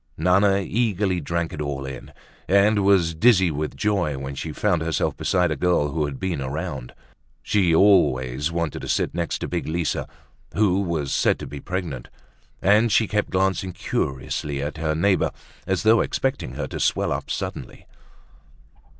Nana 0.17 0.57
eagerly 0.61 1.21
drank 1.21 1.53
it 1.53 1.61
all 1.61 1.85
in 1.85 2.11
and 2.47 2.83
was 2.83 3.13
dizzy 3.13 3.51
with 3.51 3.75
joy 3.75 4.17
when 4.17 4.33
she 4.33 4.51
found 4.51 4.81
herself 4.81 5.15
beside 5.15 5.51
a 5.51 5.55
girl 5.55 5.89
who 5.91 6.05
had 6.05 6.19
been 6.19 6.41
around. 6.41 6.95
She 7.43 7.75
always 7.75 8.51
wanted 8.51 8.79
to 8.81 8.87
sit 8.87 9.13
next 9.13 9.37
to 9.37 9.47
big 9.47 9.67
Lisa, 9.67 10.07
who 10.55 10.81
was 10.81 11.13
said 11.13 11.37
to 11.37 11.45
be 11.45 11.59
pregnant, 11.59 12.07
and 12.63 12.91
she 12.91 13.07
kept 13.07 13.29
glancing 13.29 13.73
curiously 13.73 14.59
at 14.59 14.77
her 14.77 14.95
neighbor 14.95 15.29
as 15.67 15.83
though 15.83 16.01
expecting 16.01 16.53
her 16.55 16.65
to 16.69 16.79
swell 16.79 17.11
up 17.11 17.29
suddenly. 17.29 17.85